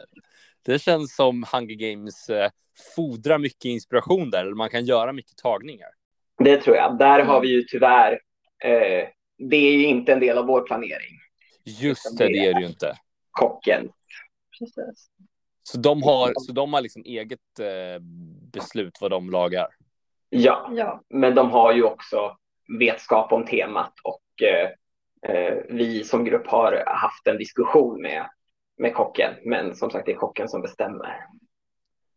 Det 0.64 0.78
känns 0.78 1.16
som 1.16 1.44
Hunger 1.52 1.74
Games 1.74 2.28
eh, 2.28 2.50
fordrar 2.96 3.38
mycket 3.38 3.64
inspiration 3.64 4.30
där, 4.30 4.40
eller 4.40 4.54
man 4.54 4.70
kan 4.70 4.84
göra 4.84 5.12
mycket 5.12 5.36
tagningar. 5.36 5.88
Det 6.38 6.56
tror 6.56 6.76
jag. 6.76 6.98
Där 6.98 7.24
har 7.24 7.40
vi 7.40 7.48
ju 7.48 7.62
tyvärr, 7.62 8.20
eh, 8.64 9.08
det 9.38 9.56
är 9.56 9.72
ju 9.72 9.86
inte 9.86 10.12
en 10.12 10.20
del 10.20 10.38
av 10.38 10.46
vår 10.46 10.60
planering. 10.60 11.14
Just 11.64 12.18
det, 12.18 12.28
det 12.28 12.38
är 12.46 12.54
det 12.54 12.60
ju 12.60 12.66
inte. 12.66 12.94
Kocken. 13.30 13.88
Precis. 14.58 15.10
Så 15.62 15.78
de 15.78 16.02
har, 16.02 16.32
så 16.36 16.52
de 16.52 16.72
har 16.72 16.80
liksom 16.80 17.02
eget 17.06 17.58
eh, 17.60 18.02
beslut 18.52 18.98
vad 19.00 19.10
de 19.10 19.30
lagar. 19.30 19.66
Ja, 20.28 20.70
Ja. 20.72 21.02
men 21.08 21.34
de 21.34 21.50
har 21.50 21.72
ju 21.72 21.82
också 21.82 22.36
vetskap 22.80 23.32
om 23.32 23.46
temat 23.46 23.92
och 24.04 24.42
eh, 24.42 24.70
eh, 25.34 25.54
vi 25.68 26.04
som 26.04 26.24
grupp 26.24 26.46
har 26.46 26.84
haft 26.86 27.26
en 27.26 27.38
diskussion 27.38 28.02
med, 28.02 28.30
med 28.78 28.94
kocken. 28.94 29.34
Men 29.44 29.76
som 29.76 29.90
sagt, 29.90 30.06
det 30.06 30.12
är 30.12 30.16
kocken 30.16 30.48
som 30.48 30.62
bestämmer. 30.62 31.16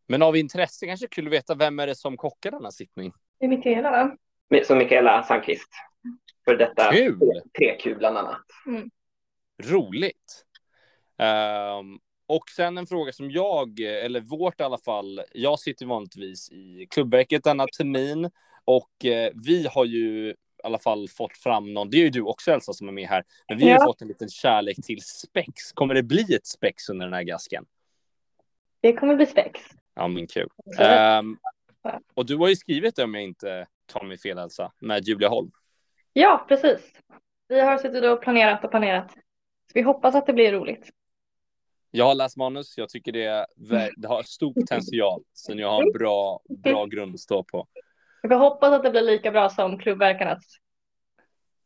Men 0.07 0.21
av 0.21 0.37
intresse 0.37 0.85
kanske 0.85 1.07
kul 1.07 1.27
att 1.27 1.33
veta 1.33 1.55
vem 1.55 1.79
är 1.79 1.87
det 1.87 1.95
som 1.95 2.17
kockar 2.17 2.51
denna 2.51 2.71
sittning? 2.71 3.11
Det 3.39 3.45
är 3.45 3.49
Mikaela? 3.49 4.11
Men- 4.49 4.65
Som 4.65 4.77
Mikaela 4.77 5.23
Sandqvist. 5.23 5.69
För 6.45 6.55
detta! 6.55 6.91
3Q 6.91 7.97
bland 7.97 8.17
annat. 8.17 8.41
Roligt. 9.63 10.45
Ehm, 11.17 11.99
och 12.27 12.49
sen 12.55 12.77
en 12.77 12.87
fråga 12.87 13.11
som 13.11 13.31
jag, 13.31 13.79
eller 13.79 14.19
vårt 14.21 14.59
i 14.59 14.63
alla 14.63 14.77
fall, 14.77 15.21
jag 15.33 15.59
sitter 15.59 15.85
vanligtvis 15.85 16.51
i 16.51 16.87
klubbverket 16.89 17.43
denna 17.43 17.65
termin 17.77 18.31
och 18.65 19.05
eh, 19.05 19.31
vi 19.45 19.67
har 19.67 19.85
ju 19.85 20.29
i 20.29 20.35
alla 20.63 20.79
fall 20.79 21.07
fått 21.09 21.37
fram 21.37 21.73
någon, 21.73 21.89
det 21.89 21.97
är 21.97 22.01
ju 22.01 22.09
du 22.09 22.21
också 22.21 22.51
Elsa 22.51 22.73
som 22.73 22.87
är 22.87 22.91
med 22.91 23.07
här, 23.07 23.23
men 23.49 23.57
vi 23.57 23.63
har 23.69 23.79
Ja. 23.79 23.85
fått 23.85 24.01
en 24.01 24.07
liten 24.07 24.29
kärlek 24.29 24.77
till 24.83 25.01
spex. 25.01 25.71
Kommer 25.73 25.93
det 25.93 26.03
bli 26.03 26.35
ett 26.35 26.47
spex 26.47 26.89
under 26.89 27.05
den 27.05 27.13
här 27.13 27.23
gasken? 27.23 27.65
Det 28.81 28.93
kommer 28.93 29.15
bli 29.15 29.25
spex. 29.25 29.61
Ja, 29.95 30.07
men 30.07 30.27
kul. 30.27 30.49
Ehm, 30.79 31.37
och 32.13 32.25
du 32.25 32.35
har 32.37 32.47
ju 32.47 32.55
skrivit 32.55 32.95
det 32.95 33.03
om 33.03 33.13
jag 33.15 33.23
inte 33.23 33.67
tar 33.85 34.03
mig 34.03 34.17
fel 34.17 34.37
Elsa, 34.37 34.71
med 34.79 35.07
Julia 35.07 35.29
Holm. 35.29 35.51
Ja, 36.19 36.45
precis. 36.47 36.91
Vi 37.47 37.59
har 37.59 37.77
suttit 37.77 38.03
och 38.03 38.21
planerat 38.21 38.63
och 38.63 38.71
planerat. 38.71 39.11
Så 39.11 39.71
vi 39.73 39.81
hoppas 39.81 40.15
att 40.15 40.25
det 40.25 40.33
blir 40.33 40.51
roligt. 40.51 40.89
Jag 41.91 42.05
har 42.05 42.15
läst 42.15 42.37
manus, 42.37 42.77
jag 42.77 42.89
tycker 42.89 43.11
det, 43.11 43.45
det 43.97 44.07
har 44.07 44.23
stor 44.23 44.53
potential, 44.53 45.23
så 45.33 45.53
jag 45.55 45.71
har 45.71 45.83
en 45.83 45.91
bra, 45.91 46.41
bra 46.49 46.85
grund 46.85 47.13
att 47.13 47.19
stå 47.19 47.43
på. 47.43 47.67
Vi 48.23 48.35
hoppas 48.35 48.73
att 48.73 48.83
det 48.83 48.91
blir 48.91 49.01
lika 49.01 49.31
bra 49.31 49.49
som 49.49 49.79
klubbverkarnas 49.79 50.45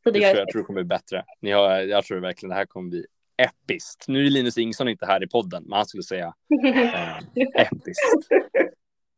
Det 0.03 0.11
tror 0.11 0.13
jag, 0.13 0.13
tidigare. 0.13 0.37
jag 0.37 0.49
tror 0.49 0.61
det 0.61 0.65
kommer 0.65 0.81
bli 0.81 0.87
bättre. 0.87 1.25
Ni 1.41 1.51
har, 1.51 1.79
jag 1.79 2.05
tror 2.05 2.19
verkligen 2.19 2.49
det 2.49 2.55
här 2.55 2.65
kommer 2.65 2.89
bli 2.89 3.05
episkt. 3.37 4.07
Nu 4.07 4.25
är 4.25 4.29
Linus 4.29 4.57
Ingson 4.57 4.87
inte 4.87 5.05
här 5.05 5.23
i 5.23 5.27
podden, 5.27 5.63
men 5.63 5.77
han 5.77 5.85
skulle 5.85 6.03
säga 6.03 6.33
eh, 6.65 7.17
episkt. 7.55 8.29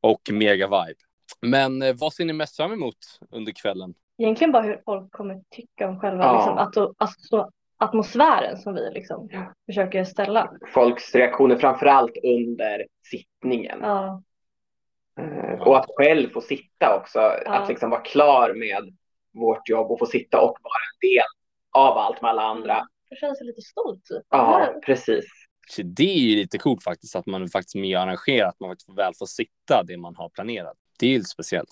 Och 0.02 0.22
mega 0.32 0.68
vibe. 0.68 1.00
Men 1.42 1.82
eh, 1.82 1.96
vad 1.96 2.14
ser 2.14 2.26
ni 2.26 2.34
mest 2.34 2.56
fram 2.56 2.74
emot 2.74 3.20
under 3.32 3.52
kvällen? 3.52 3.94
Egentligen 4.18 4.52
bara 4.52 4.64
hur 4.64 4.82
folk 4.86 5.12
kommer 5.12 5.42
tycka 5.50 5.88
om 5.90 6.00
själva 6.00 6.24
Ja. 6.24 6.36
liksom, 6.36 6.58
atto, 6.58 6.94
alltså, 6.98 7.50
atmosfären 7.78 8.58
som 8.58 8.74
vi 8.74 8.92
liksom 8.94 9.30
försöker 9.66 10.04
ställa. 10.04 10.52
Folks 10.74 11.16
reaktioner 11.16 11.56
framför 11.56 11.86
allt 11.86 12.18
under 12.24 12.86
sittningen. 13.12 13.80
Ja, 13.82 14.22
Eh, 15.20 15.62
Och 15.62 15.78
att 15.78 15.86
själv 15.98 16.30
få 16.30 16.42
sitta 16.42 16.98
också. 17.00 17.20
Att 17.46 17.70
liksom 17.70 17.90
vara 17.90 18.02
klar 18.02 18.54
med 18.54 18.96
vårt 19.34 19.70
jobb 19.70 19.92
och 19.92 20.00
få 20.00 20.06
sitta 20.06 20.38
och 20.42 20.58
vara 20.62 20.82
en 20.94 21.10
del 21.10 21.26
av 21.72 21.98
allt 21.98 22.22
med 22.22 22.32
alla 22.32 22.42
andra. 22.42 22.88
känner 23.20 23.36
sig 23.36 23.48
lite 23.48 23.62
stolt. 23.62 24.06
Typ. 24.06 24.24
Ja, 24.30 24.74
precis. 24.86 25.26
Så 25.70 25.82
det 25.82 26.04
är 26.04 26.18
ju 26.20 26.36
lite 26.36 26.58
coolt 26.58 26.84
faktiskt, 26.84 27.16
att 27.16 27.26
man 27.26 27.48
faktiskt 27.48 27.76
är 27.76 27.80
med 27.80 27.98
och 27.98 28.04
arrangerar, 28.04 28.48
att 28.50 28.60
man 28.60 28.70
faktiskt 28.70 28.98
väl 28.98 29.14
får 29.20 29.26
sitta 29.26 29.84
det 29.84 29.98
man 29.98 30.16
har 30.16 30.30
planerat. 30.30 30.78
Det 31.00 31.06
är 31.06 31.10
ju 31.10 31.18
lite 31.18 31.30
speciellt. 31.30 31.70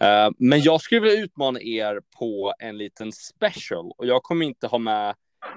Eh, 0.00 0.30
men 0.38 0.60
jag 0.60 0.80
skulle 0.80 1.00
vilja 1.00 1.22
utmana 1.24 1.60
er 1.60 2.02
på 2.18 2.54
en 2.58 2.78
liten 2.78 3.12
special 3.12 3.92
och 3.96 4.06
jag 4.06 4.22
kommer 4.22 4.46
inte 4.46 4.66
ha 4.66 4.78
med 4.78 5.14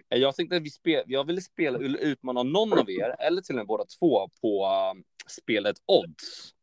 eh, 0.09 0.19
jag 0.19 0.35
tänkte 0.35 0.55
att 0.55 0.63
vi 0.63 0.69
spel, 0.69 1.03
jag 1.07 1.27
ville 1.27 1.41
spela, 1.41 1.79
utmana 1.79 2.43
någon 2.43 2.79
av 2.79 2.89
er, 2.89 3.15
eller 3.19 3.41
till 3.41 3.55
och 3.55 3.57
med 3.57 3.67
båda 3.67 3.85
två, 3.99 4.29
på 4.41 4.65
eh, 4.65 5.01
spelet 5.27 5.75
Odds. 5.85 6.53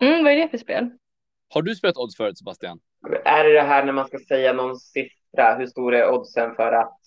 Mm, 0.00 0.24
vad 0.24 0.32
är 0.32 0.36
det 0.36 0.48
för 0.48 0.58
spel? 0.58 0.90
Har 1.48 1.62
du 1.62 1.74
spelat 1.74 1.96
Odds 1.96 2.16
förut, 2.16 2.38
Sebastian? 2.38 2.80
Är 3.24 3.44
det 3.44 3.52
det 3.52 3.62
här 3.62 3.84
när 3.84 3.92
man 3.92 4.06
ska 4.06 4.18
säga 4.18 4.52
någon 4.52 4.76
siffra? 4.76 5.56
Hur 5.58 5.66
stor 5.66 5.94
är 5.94 6.10
oddsen 6.10 6.54
för 6.54 6.72
att? 6.72 6.98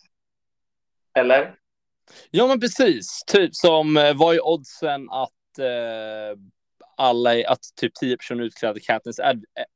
Eller? 1.14 1.56
Ja, 2.32 2.48
men 2.48 2.60
precis. 2.60 3.24
Typ 3.28 3.56
som, 3.56 3.98
eh, 3.98 4.14
vad 4.18 4.36
är 4.36 4.48
oddsen 4.48 5.10
att 5.10 5.60
eh, 5.60 6.40
alla, 6.98 7.36
är- 7.36 7.50
att 7.52 7.60
typ 7.76 7.96
10 7.96 8.18
personer 8.18 8.44
utklädda 8.44 8.80
Katniss 8.80 9.20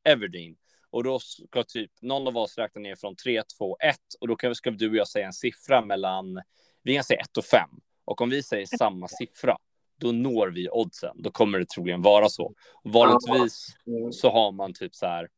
Everdeen? 0.03 0.55
Och 0.89 1.03
då 1.03 1.19
ska 1.19 1.63
typ 1.63 1.91
någon 2.01 2.27
av 2.27 2.37
oss 2.37 2.57
räkna 2.57 2.81
ner 2.81 2.95
från 2.95 3.15
3, 3.15 3.43
2, 3.57 3.77
1 3.79 3.97
och 4.19 4.27
då 4.27 4.35
kan, 4.35 4.55
ska 4.55 4.71
du 4.71 4.89
och 4.89 4.95
jag 4.95 5.07
säga 5.07 5.25
en 5.25 5.33
siffra 5.33 5.85
mellan, 5.85 6.41
vi 6.83 6.95
kan 6.95 7.03
säga 7.03 7.19
1 7.21 7.37
och 7.37 7.45
5. 7.45 7.69
Och 8.05 8.21
om 8.21 8.29
vi 8.29 8.43
säger 8.43 8.65
samma 8.77 9.07
siffra, 9.07 9.57
då 9.99 10.11
når 10.11 10.47
vi 10.47 10.69
oddsen. 10.69 11.21
Då 11.21 11.31
kommer 11.31 11.59
det 11.59 11.69
troligen 11.69 12.01
vara 12.01 12.29
så. 12.29 12.53
Vanligtvis 12.83 13.67
Mm. 13.87 14.11
så 14.11 14.29
har 14.31 14.51
man 14.51 14.73
typ 14.73 14.95
så 14.95 15.05
här. 15.05 15.29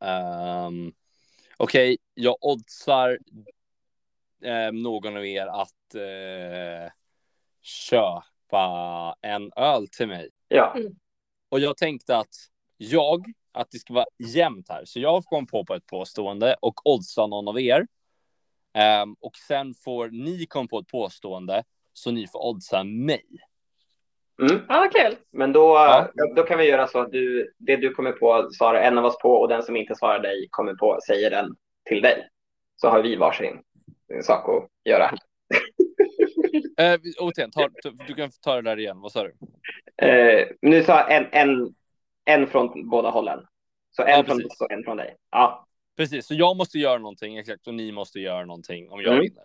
ehm, 0.00 0.92
Okej, 1.56 1.98
jag 2.14 2.36
oddsar 2.40 3.18
eh, 4.42 4.72
någon 4.72 5.16
av 5.16 5.26
er 5.26 5.46
att 5.46 5.94
eh, 5.94 6.92
köpa 7.60 9.16
en 9.22 9.52
öl 9.56 9.88
till 9.88 10.06
mig. 10.08 10.30
Ja. 10.52 10.76
Och 11.48 11.60
jag 11.60 11.76
tänkte 11.76 12.16
att 12.16 12.34
jag, 12.76 13.26
att 13.52 13.70
det 13.70 13.78
ska 13.78 13.94
vara 13.94 14.06
jämnt 14.18 14.68
här. 14.68 14.84
Så 14.84 15.00
jag 15.00 15.24
kom 15.24 15.46
på 15.46 15.64
på 15.64 15.74
ett 15.74 15.86
påstående 15.86 16.56
och 16.60 16.86
oddsa 16.86 17.26
någon 17.26 17.48
av 17.48 17.60
er. 17.60 17.86
Ehm, 18.72 19.16
och 19.20 19.36
sen 19.36 19.74
får 19.74 20.08
ni 20.08 20.46
komma 20.46 20.68
på 20.68 20.78
ett 20.78 20.86
påstående 20.88 21.64
så 21.92 22.10
ni 22.10 22.26
får 22.26 22.46
oddsa 22.46 22.84
mig. 22.84 23.24
Mm. 24.42 24.62
Ja, 24.68 24.78
vad 24.78 24.92
kul. 24.92 25.16
Men 25.30 25.52
då, 25.52 25.60
Ja. 25.60 26.10
då 26.36 26.42
kan 26.42 26.58
vi 26.58 26.64
göra 26.64 26.86
så 26.86 26.98
att 26.98 27.12
du, 27.12 27.54
det 27.58 27.76
du 27.76 27.94
kommer 27.94 28.12
på 28.12 28.50
svarar 28.52 28.80
en 28.80 28.98
av 28.98 29.04
oss 29.04 29.18
på 29.18 29.32
och 29.32 29.48
den 29.48 29.62
som 29.62 29.76
inte 29.76 29.94
svarar 29.94 30.18
dig 30.18 30.48
kommer 30.50 30.74
på 30.74 30.98
säger 31.06 31.30
den 31.30 31.56
till 31.84 32.02
dig. 32.02 32.28
Så 32.76 32.88
har 32.88 33.02
vi 33.02 33.16
varsin 33.16 33.62
sak 34.22 34.48
att 34.48 34.68
göra. 34.84 35.10
Eh, 36.80 37.00
återigen, 37.18 37.50
ta, 37.50 37.68
du 38.06 38.14
kan 38.14 38.30
ta 38.40 38.54
det 38.56 38.62
där 38.62 38.78
igen. 38.78 39.00
Vad 39.00 39.12
sa 39.12 39.22
du? 39.24 39.34
Eh, 40.06 40.46
nu 40.62 40.82
sa 40.82 40.92
jag 40.98 41.12
en, 41.16 41.26
en, 41.32 41.74
en 42.24 42.46
från 42.46 42.88
båda 42.88 43.10
hållen. 43.10 43.46
Så 43.90 44.02
en 44.02 44.08
Ja, 44.08 44.16
från 44.24 44.36
precis. 44.36 44.52
oss 44.52 44.60
och 44.60 44.72
en 44.72 44.84
från 44.84 44.96
dig. 44.96 45.16
Ja, 45.30 45.66
Precis, 45.96 46.26
så 46.26 46.34
jag 46.34 46.56
måste 46.56 46.78
göra 46.78 46.98
någonting 46.98 47.36
exakt 47.38 47.66
och 47.66 47.74
ni 47.74 47.92
måste 47.92 48.20
göra 48.20 48.44
någonting 48.44 48.90
om 48.90 49.00
jag 49.00 49.12
Mm. 49.12 49.20
vinner. 49.22 49.44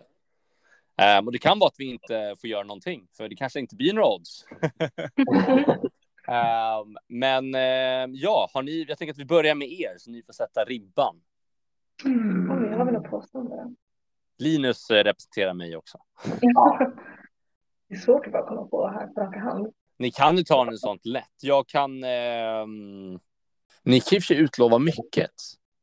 Ehm, 0.98 1.26
och 1.26 1.32
det 1.32 1.38
kan 1.40 1.60
vara 1.60 1.68
att 1.68 1.76
vi 1.80 1.86
inte 1.86 2.36
får 2.42 2.50
göra 2.50 2.64
någonting, 2.64 3.08
för 3.18 3.30
det 3.30 3.36
kanske 3.36 3.60
inte 3.60 3.76
blir 3.76 3.94
några 3.94 4.08
odds. 4.08 4.46
Ehm, 6.28 6.98
men 7.08 7.56
ehm, 7.56 8.12
ja, 8.16 8.50
har 8.54 8.64
ni, 8.64 8.86
jag 8.88 8.98
tänker 8.98 9.14
att 9.14 9.20
vi 9.20 9.26
börjar 9.26 9.56
med 9.56 9.68
er 9.72 9.96
så 9.98 10.12
ni 10.12 10.24
får 10.24 10.34
sätta 10.34 10.64
ribban. 10.64 11.22
Oj, 12.06 12.12
jag 12.72 12.78
har 12.78 12.86
väl 12.86 12.94
något 12.94 13.10
påstående. 13.10 13.74
Linus 14.38 14.90
eh, 14.90 15.04
representerar 15.04 15.54
mig 15.54 15.76
också. 15.76 15.98
Det 17.88 17.96
är 17.96 18.00
svårt 18.00 18.26
att 18.26 18.32
bara 18.32 18.48
komma 18.48 18.68
på 18.68 18.88
här 18.88 19.08
på 19.08 19.22
raka 19.22 19.40
hand. 19.40 19.74
Ni 19.98 20.12
kan 20.12 20.38
ju 20.38 20.44
ta 20.44 20.68
en 20.68 20.78
sånt 20.78 21.06
lätt. 21.06 21.34
Jag 21.42 21.68
kan. 21.68 22.04
ehm, 22.04 23.20
ni 23.84 24.00
kan 24.00 24.22
sig 24.22 24.38
utlova 24.38 24.80
mycket. 24.80 25.32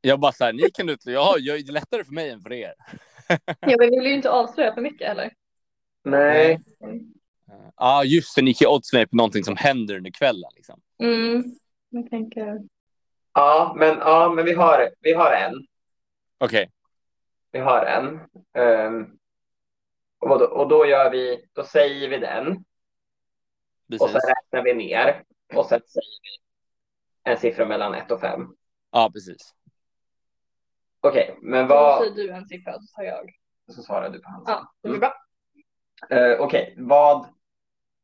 Jag 0.00 0.20
bara 0.20 0.32
så 0.32 0.44
här, 0.44 0.52
ni 0.52 0.70
kan 0.74 0.88
utlova. 0.88 1.14
Ja, 1.14 1.34
jag 1.38 1.58
är 1.58 1.62
det 1.62 1.72
lättare 1.72 2.04
för 2.04 2.12
mig 2.12 2.30
än 2.30 2.40
för 2.40 2.52
er. 2.52 2.74
Ja, 3.60 3.76
men 3.78 3.90
vi 3.90 3.98
vill 3.98 4.06
ju 4.06 4.14
inte 4.14 4.30
avslöja 4.30 4.74
för 4.74 4.80
mycket 4.80 5.08
heller. 5.08 5.32
nej. 6.04 6.60
Ja, 7.46 7.72
ah, 7.76 8.04
just 8.04 8.36
det. 8.36 8.42
Ni 8.42 8.54
kan 8.54 8.68
mig 8.92 9.06
på 9.06 9.16
någonting 9.16 9.44
som 9.44 9.56
händer 9.56 9.96
under 9.96 10.10
kvällen. 10.10 10.50
Liksom. 10.56 10.80
Mm. 11.02 11.44
Jag 11.88 12.10
tänker. 12.10 12.60
Ja, 13.34 13.74
men, 13.78 13.98
ja, 13.98 14.32
men 14.36 14.44
vi, 14.44 14.52
har, 14.52 14.90
vi 15.00 15.12
har 15.12 15.32
en. 15.32 15.66
Okej, 16.38 16.70
Vi 17.52 17.58
har 17.58 17.84
en. 17.86 18.20
Ehm, 18.54 19.06
och, 20.22 20.38
då, 20.38 20.44
och 20.44 20.68
då 20.68 20.86
gör 20.86 21.10
vi, 21.10 21.48
då 21.52 21.64
säger 21.64 22.08
vi 22.08 22.18
den 22.18 22.46
och 24.00 24.10
sen 24.10 24.12
precis. 24.12 24.28
räknar 24.28 24.62
vi 24.62 24.74
ner 24.74 25.24
och 25.54 25.66
sen 25.66 25.80
säger 25.86 26.20
vi 26.22 26.42
en 27.30 27.38
siffra 27.38 27.66
mellan 27.66 27.94
1 27.94 28.10
och 28.10 28.20
5. 28.20 28.48
Ja, 28.90 29.10
precis. 29.12 29.54
Okej, 31.00 31.38
men 31.42 31.68
Då 31.68 31.74
vad... 31.74 31.98
säger 31.98 32.14
du 32.14 32.30
en 32.30 32.46
siffra 32.46 32.72
så 32.72 32.94
tar 32.94 33.02
jag. 33.02 33.30
Så 33.74 33.82
svarar 33.82 34.10
du 34.10 34.20
på 34.20 34.30
hans. 34.30 34.44
Ja, 34.48 34.72
det 34.82 34.88
blir 34.88 34.98
bra. 34.98 35.14
Eh, 36.10 36.40
Okej, 36.40 36.74
vad 36.78 37.26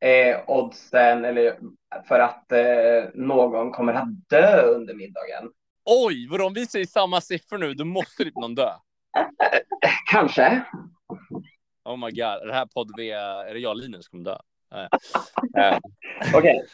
är 0.00 0.50
oddsen 0.50 1.24
eller 1.24 1.58
för 2.08 2.20
att 2.20 2.52
eh, 2.52 3.10
någon 3.14 3.72
kommer 3.72 3.94
att 3.94 4.28
dö 4.28 4.62
under 4.62 4.94
middagen? 4.94 5.52
Oj, 5.84 6.28
vadå 6.30 6.46
om 6.46 6.54
vi 6.54 6.66
säger 6.66 6.86
samma 6.86 7.20
siffror 7.20 7.58
nu, 7.58 7.74
då 7.74 7.84
måste 7.84 8.24
typ 8.24 8.34
någon 8.34 8.54
dö. 8.54 8.70
Kanske. 10.10 10.64
Oh 11.88 11.96
my 11.96 12.10
god, 12.10 12.20
är 12.42 12.46
det 12.46 12.54
här 12.54 12.66
podd 12.66 12.90
V, 12.96 13.10
är 13.10 13.54
det 13.54 13.60
jag 13.60 13.76
Linus 13.76 14.08
kommer 14.08 14.24
dö? 14.24 14.38
Eh, 15.58 15.78
Okej. 16.34 16.64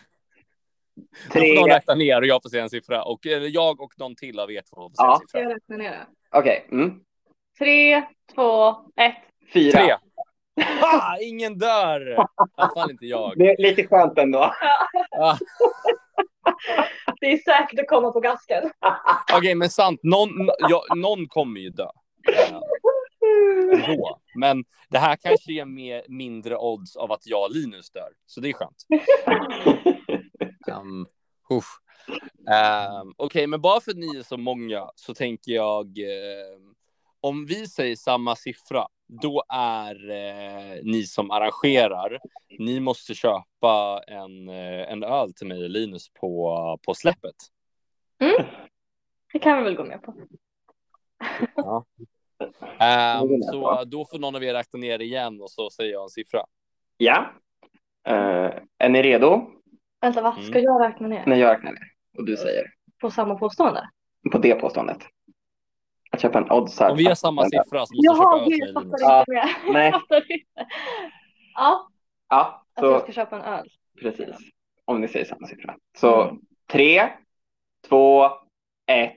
Då 1.27 1.33
får 1.33 1.55
någon 1.55 1.65
Tre. 1.65 1.75
räkna 1.77 1.95
ner 1.95 2.21
och 2.21 2.27
jag 2.27 2.43
får 2.43 2.51
säga 2.51 2.63
en 2.63 2.71
siffra. 2.71 3.03
Och 3.05 3.27
eller 3.27 3.49
jag 3.49 3.81
och 3.81 3.93
någon 3.99 4.15
till 4.17 4.41
av 4.41 4.53
er 4.53 4.63
två 4.75 4.77
får 4.77 4.89
säga 4.89 5.07
Ja. 5.07 5.15
en 5.15 5.27
siffra. 5.27 5.41
jag 5.41 5.51
räkna 5.55 5.77
ner 5.77 5.91
det? 5.91 6.07
Okej. 6.39 6.67
Mm. 6.73 7.01
Tre, 7.59 8.03
två, 8.35 8.69
ett. 8.97 9.17
Fyra. 9.53 9.73
Tre. 9.79 9.95
Ha! 10.81 11.19
Ingen 11.21 11.59
dör! 11.59 12.13
I 12.13 12.17
alla 12.57 12.75
fall 12.75 12.91
inte 12.91 13.07
jag. 13.07 13.33
Det 13.37 13.45
är 13.51 13.57
lite 13.63 13.87
skönt 13.87 14.19
ändå. 14.19 14.39
Ah, 15.19 15.37
Det 17.21 17.27
är 17.33 17.37
säkert 17.39 17.81
att 17.81 17.89
komma 17.89 18.13
på 18.13 18.21
gasken. 18.21 18.71
Okej, 19.33 19.55
men 19.55 19.71
sant. 19.71 20.01
Någon, 20.03 20.31
ja, 20.59 20.83
någon 20.97 21.27
kommer 21.29 21.61
ju 21.61 21.71
dö. 21.71 21.87
Ändå. 23.73 24.21
Men 24.35 24.65
det 24.89 24.99
här 24.99 25.17
kanske 25.17 25.53
ger 25.53 25.65
mer, 25.65 26.03
mindre 26.09 26.57
odds 26.57 26.97
av 26.97 27.13
att 27.13 27.27
jag 27.27 27.45
och 27.45 27.55
Linus 27.55 27.91
dör. 27.91 28.09
Så 28.27 28.41
det 28.41 28.49
är 28.49 28.53
skönt. 28.53 28.87
Um, 30.67 31.07
usch. 31.53 31.81
Ehm, 32.51 33.15
Okej, 33.17 33.47
men 33.47 33.61
bara 33.61 33.81
för 33.81 33.91
att 33.91 33.97
ni 33.97 34.17
är 34.17 34.23
så 34.23 34.37
många 34.37 34.91
så 34.95 35.15
tänker 35.15 35.53
jag 35.53 35.99
ehm, 35.99 36.75
om 37.21 37.47
vi 37.47 37.67
säger 37.67 37.97
samma 37.97 38.37
siffra, 38.37 38.87
då 39.07 39.43
är 39.49 40.11
eh, 40.11 40.83
ni 40.83 41.03
som 41.03 41.31
arrangerar, 41.31 42.19
ni 42.59 42.81
måste 42.81 43.15
köpa 43.15 44.03
en, 44.07 44.49
eh, 44.49 44.93
en 44.93 45.03
öl 45.05 45.33
till 45.33 45.47
mig 45.47 45.65
och 45.65 45.71
Linus 45.71 46.09
på, 46.13 46.79
på 46.83 46.95
släppet. 46.95 47.35
Det 49.33 49.39
kan 49.39 49.59
vi 49.59 49.65
väl 49.65 49.77
gå 49.77 49.85
med 49.85 50.03
på. 50.03 50.15
Ehm, 52.79 53.43
så 53.43 53.85
då 53.85 54.05
får 54.05 54.19
någon 54.19 54.37
av 54.37 54.45
er 54.45 54.55
räkna 54.55 54.79
ner 54.79 55.03
igen 55.03 55.41
och 55.41 55.51
så 55.51 55.71
säger 55.71 55.93
jag 55.93 56.03
en 56.03 56.09
siffra. 56.09 56.45
Ja. 56.97 57.27
Eh, 58.07 58.51
är 58.79 58.89
ni 58.89 59.03
redo? 59.03 59.51
Vänta, 60.01 60.23
va? 60.23 60.37
Ska 60.49 60.59
jag 60.59 60.81
räkna 60.83 61.09
ner? 61.09 61.27
När 61.27 61.37
jag 61.37 61.51
räknar 61.57 61.73
ner 61.73 61.93
och 62.19 62.25
du 62.27 62.37
säger 62.37 62.67
På 63.01 63.11
samma 63.11 63.35
påstående? 63.35 63.89
på 64.33 64.39
det 64.39 64.55
påståendet. 64.55 64.99
Att 66.11 66.21
köpa 66.21 66.39
en 66.39 66.51
odds 66.51 66.81
här. 66.81 66.91
Om 66.91 66.97
vi 66.97 67.05
har 67.05 67.15
samma 67.15 67.45
siffra 67.45 67.87
så 67.87 67.95
måste 67.95 67.97
jag 67.97 68.17
Jaha, 68.17 68.39
köpa 68.39 68.43
öl 68.45 68.49
gud, 68.51 68.61
till 68.61 68.73
jag 68.75 68.83
fattar 68.83 69.21
inte. 69.21 69.73
Nej. 69.73 69.91
Jag 69.93 70.01
fattar 70.01 70.33
inte. 70.33 70.67
Ja, 71.55 71.89
Ja, 72.29 72.65
att 72.75 72.83
jag 72.85 73.01
så 73.01 73.05
ska 73.05 73.13
köpa 73.13 73.37
en 73.37 73.43
öl. 73.43 73.69
precis. 74.01 74.37
Om 74.85 75.01
ni 75.01 75.09
säger 75.09 75.25
samma 75.25 75.47
siffra. 75.47 75.77
Så 76.01 76.39
tre, 76.71 77.09
två, 77.89 78.25
ett. 78.87 79.17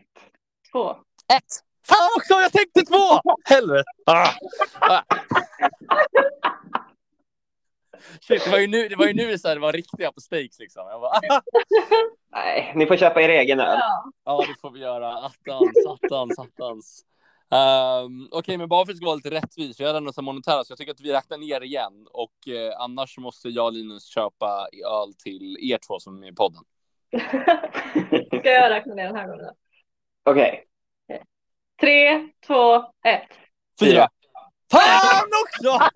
Två. 0.72 0.90
Ett! 1.38 1.44
Fan 1.90 2.10
också, 2.18 2.34
jag 2.34 2.52
tänkte 2.52 2.82
två! 2.82 3.32
Helvete! 3.46 3.84
Ah. 4.06 4.30
Ah. 4.80 5.02
Shit, 8.22 8.44
det 8.46 8.52
var 8.52 8.60
ju 8.60 8.68
nu 8.68 8.88
det, 8.88 8.96
var 8.96 9.08
ju 9.08 9.14
nu 9.14 9.38
så 9.38 9.48
här, 9.48 9.56
det 9.56 9.62
var 9.62 9.74
riktiga 9.74 10.12
på 10.12 10.22
stakes 10.22 10.60
liksom. 10.60 10.88
Jag 10.88 11.02
bara, 11.02 11.12
ah. 11.12 11.42
Nej, 12.32 12.74
ni 12.76 12.86
får 12.86 12.98
köpa 12.98 13.22
er 13.22 13.30
egen 13.30 13.60
öl. 13.60 13.78
Ja. 13.80 14.12
Ja, 14.26 14.46
det 14.48 14.56
får 14.62 14.72
vi 14.72 14.80
göra. 14.80 15.14
Attans, 15.14 15.86
attans, 15.88 16.40
attans. 16.40 17.04
Um, 17.50 18.30
Okej, 18.32 18.58
men 18.58 18.70
bara 18.70 18.86
för 18.86 18.92
att 18.92 18.96
det 18.96 18.98
ska 18.98 19.06
vara 19.06 19.16
lite 19.16 19.32
rättvist, 19.32 19.80
vi 19.80 19.84
har 19.84 19.94
ändå 19.94 20.14
så 20.14 20.22
monetära, 20.22 20.64
så 20.64 20.72
jag 20.72 20.78
tycker 20.78 20.92
att 20.92 21.02
vi 21.02 21.14
räknar 21.14 21.38
ner 21.38 21.62
igen. 21.64 22.08
Och 22.12 22.48
eh, 22.48 22.82
annars 22.82 23.18
måste 23.18 23.50
jag 23.50 23.66
och 23.66 23.74
Linus 23.74 24.06
köpa 24.06 24.68
öl 24.86 25.14
till 25.14 25.58
er 25.72 25.80
två 25.88 26.00
som 26.00 26.16
är 26.16 26.20
med 26.20 26.30
i 26.30 26.36
podden. 26.36 26.64
Ska 28.40 28.50
jag 28.50 28.70
räkna 28.70 28.94
ner 28.94 29.06
den 29.06 29.16
här 29.16 29.28
gången? 29.28 29.46
då? 29.46 29.54
Okej. 30.32 30.67
Tre, 31.80 32.30
två, 32.48 32.76
ett. 33.06 33.30
Fyra! 33.80 34.10
Fan 34.72 35.30
också! 35.44 35.90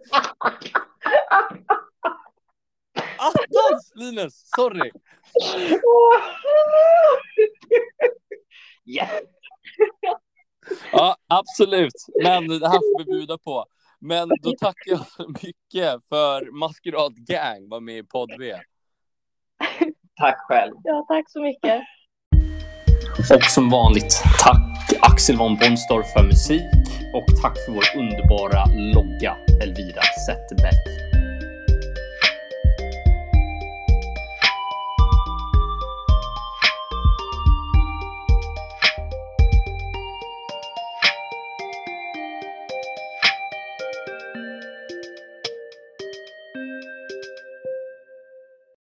Attans, 3.17 3.91
Linus! 3.95 4.49
Sorry. 4.55 4.91
Yes! 8.85 9.09
Ja, 10.91 11.15
absolut. 11.27 11.93
Men 12.23 12.47
det 12.47 12.67
här 12.67 12.73
får 12.73 12.99
vi 12.99 13.05
bjuda 13.05 13.37
på. 13.37 13.65
Men 13.99 14.29
då 14.41 14.51
tackar 14.59 14.91
jag 14.91 15.07
så 15.07 15.27
mycket 15.27 16.07
för 16.09 16.59
Maskerad 16.59 17.15
Gang 17.15 17.69
var 17.69 17.79
med 17.79 17.97
i 17.97 18.03
podd 18.03 18.31
V. 18.39 18.55
Tack 20.15 20.37
själv. 20.39 20.73
Ja, 20.83 21.05
tack 21.07 21.31
så 21.31 21.41
mycket. 21.41 21.81
Och 23.33 23.43
som 23.43 23.69
vanligt, 23.69 24.23
tack 24.39 24.80
Axel 25.03 25.37
von 25.37 25.57
Bonstorff 25.57 26.13
för 26.13 26.23
musik 26.23 26.61
och 27.13 27.25
tack 27.41 27.57
för 27.65 27.71
vår 27.71 27.83
underbara 27.97 28.65
logga 28.65 29.35
Elvira 29.61 30.01
Zetterberg. 30.25 31.10